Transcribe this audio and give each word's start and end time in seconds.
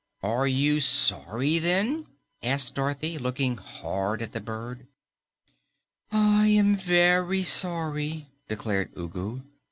"Are 0.23 0.47
you 0.47 0.79
sorry, 0.81 1.59
then?" 1.59 2.07
asked 2.41 2.73
Dorothy, 2.73 3.19
looking 3.19 3.57
hard 3.57 4.23
at 4.23 4.31
the 4.31 4.41
bird. 4.41 4.87
"I 6.11 6.47
am 6.47 6.75
VERY 6.75 7.43
sorry," 7.43 8.27
declared 8.47 8.91
Ugu. 8.97 9.43